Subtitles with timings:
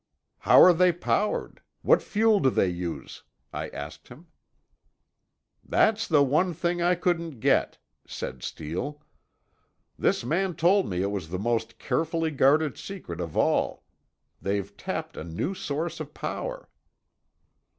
[0.39, 1.61] "How are they powered?
[1.83, 3.21] What fuel do they use?"
[3.53, 4.25] I asked him.
[5.63, 7.77] "That's the one thing I couldn't get,"
[8.07, 9.03] said Steele.
[9.99, 13.83] "This man told me it was the most carefully guarded secret of all.
[14.41, 16.67] They've tapped a new source of power."